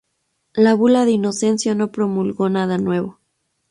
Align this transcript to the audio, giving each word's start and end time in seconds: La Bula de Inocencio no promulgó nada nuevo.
La 0.55 0.73
Bula 0.73 1.05
de 1.05 1.11
Inocencio 1.11 1.75
no 1.75 1.91
promulgó 1.91 2.49
nada 2.49 2.79
nuevo. 2.79 3.19